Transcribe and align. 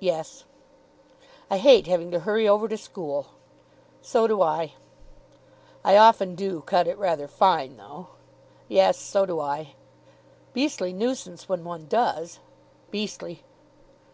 "Yes." 0.00 0.44
"I 1.50 1.58
hate 1.58 1.86
having 1.86 2.10
to 2.12 2.20
hurry 2.20 2.48
over 2.48 2.68
to 2.68 2.76
school." 2.78 3.26
"So 4.00 4.26
do 4.26 4.40
I." 4.40 4.72
"I 5.84 5.98
often 5.98 6.34
do 6.34 6.62
cut 6.62 6.88
it 6.88 6.96
rather 6.96 7.28
fine, 7.28 7.76
though." 7.76 8.06
"Yes. 8.66 8.96
So 8.98 9.26
do 9.26 9.40
I." 9.40 9.74
"Beastly 10.54 10.94
nuisance 10.94 11.50
when 11.50 11.64
one 11.64 11.84
does." 11.86 12.38
"Beastly." 12.90 13.42